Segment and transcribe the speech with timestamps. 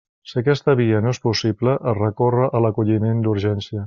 [0.29, 3.79] Si aquesta via no és possible, es recorre a l'acolliment d'urgència.